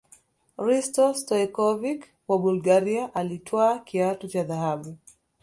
hristo 0.57 1.03
stoichkovic 1.13 2.05
wa 2.27 2.37
bulgaria 2.37 3.15
alitwaa 3.15 3.79
kiatu 3.79 4.27
cha 4.27 4.43
dhahabu 4.43 4.97